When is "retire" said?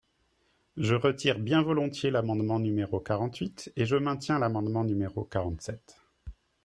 0.95-1.37